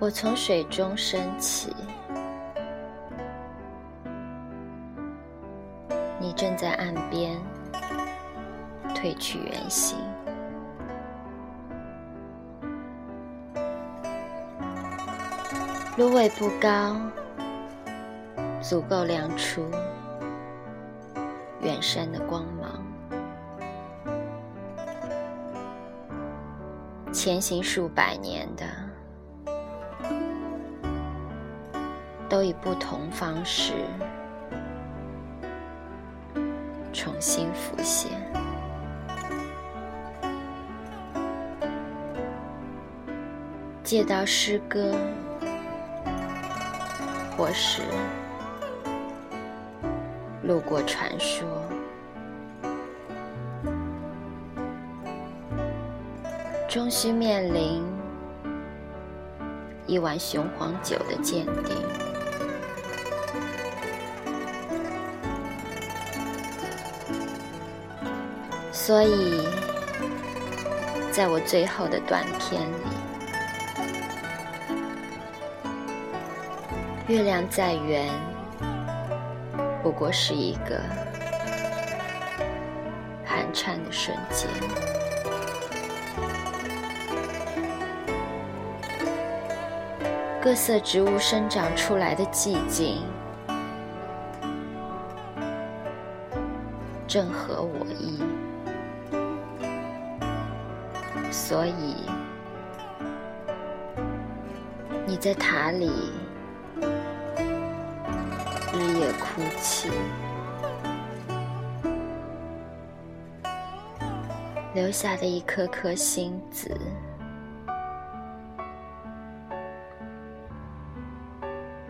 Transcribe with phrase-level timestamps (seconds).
[0.00, 1.74] 我从水中升起，
[6.20, 7.40] 你正在岸边
[8.94, 9.96] 褪去原形。
[15.96, 16.96] 芦苇不高，
[18.60, 19.70] 足够亮出
[21.62, 22.84] 远山的光芒。
[27.10, 28.66] 前行数百年的，
[32.34, 33.74] 都以不同方式
[36.92, 38.10] 重新浮现。
[43.84, 44.92] 借到诗歌。
[47.36, 47.82] 或是
[50.42, 51.46] 路过传说，
[56.68, 57.84] 终须面临
[59.86, 62.03] 一碗雄黄酒的鉴定。
[68.76, 69.40] 所以，
[71.12, 72.74] 在我最后的短片里。
[77.06, 78.12] 月亮再圆，
[79.82, 80.80] 不过是一个
[83.24, 84.50] 寒颤的瞬间。
[90.42, 92.98] 各色植物生长出来的寂静，
[97.06, 98.20] 正合我意。
[101.36, 101.96] 所以，
[105.04, 105.90] 你在塔里。
[108.72, 109.90] 日夜哭泣，
[114.74, 116.76] 留下的一颗颗星子，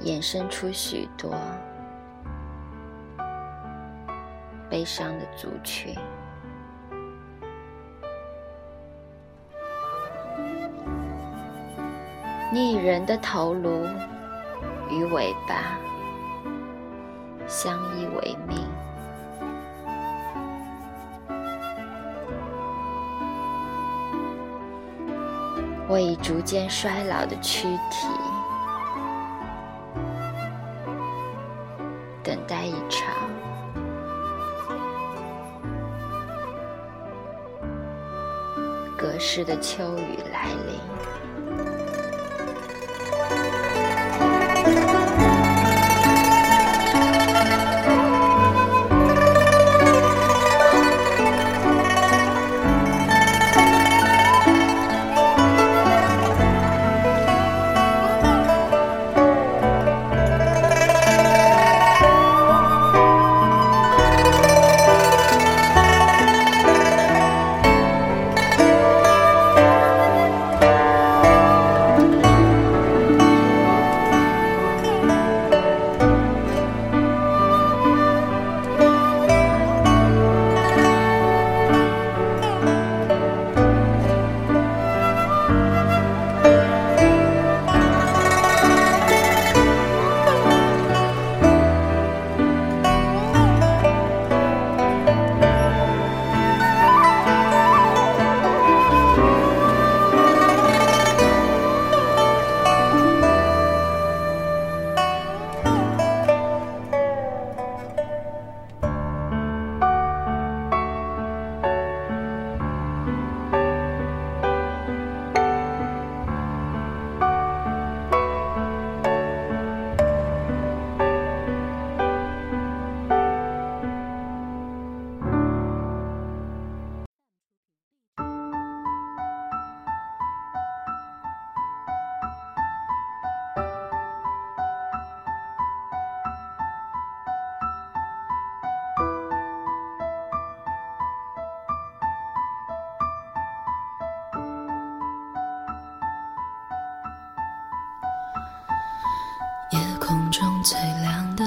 [0.00, 1.34] 衍生出许多
[4.68, 5.94] 悲伤的族群。
[12.52, 13.86] 你以人的头颅
[14.90, 15.78] 与尾巴。
[17.46, 18.58] 相依为命，
[25.88, 28.06] 我以逐渐衰老的躯体，
[32.22, 33.12] 等待一场
[38.96, 40.99] 隔世的秋雨来临。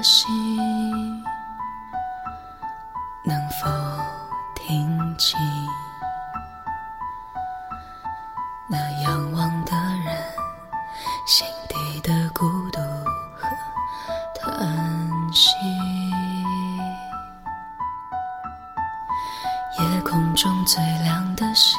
[0.00, 1.22] 的星，
[3.22, 3.68] 能否
[4.54, 5.38] 听清
[8.66, 10.16] 那仰望的人
[11.26, 12.80] 心底的孤独
[13.36, 13.46] 和
[14.40, 15.50] 叹息？
[19.78, 21.78] 夜空中最亮的星，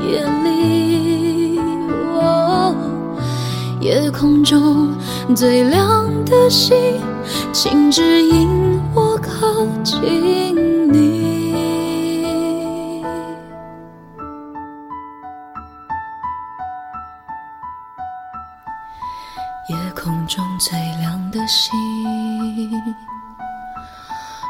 [0.00, 1.58] 夜里，
[2.14, 2.74] 哦，
[3.80, 4.94] 夜空中
[5.34, 6.76] 最亮的星，
[7.52, 11.16] 请指引我靠近你。
[19.68, 21.72] 夜空中最亮的星。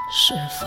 [0.09, 0.67] 是否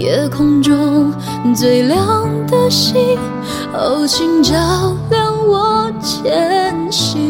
[0.00, 1.12] 夜空中
[1.54, 3.18] 最亮的星，
[3.74, 7.29] 哦，请照亮我前行。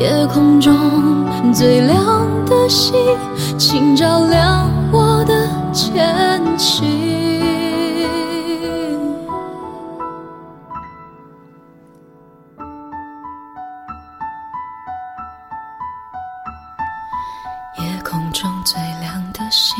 [0.00, 0.72] 夜空中
[1.52, 2.94] 最亮的星，
[3.58, 6.88] 请照亮我的前行。
[17.76, 19.76] 夜空中最亮的星，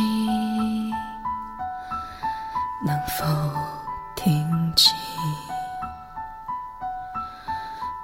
[2.85, 3.25] 能否
[4.15, 4.47] 听
[4.77, 4.95] 清？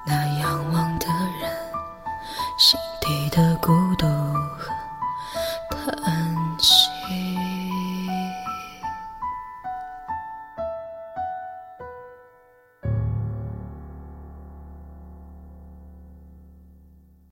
[0.06, 0.75] 那仰望？